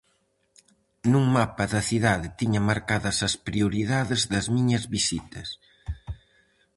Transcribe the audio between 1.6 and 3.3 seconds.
da cidade tiña marcadas